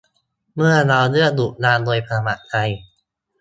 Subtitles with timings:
[0.55, 2.55] เมื่อเราเลือกหยุดงานโดยสมัครใจ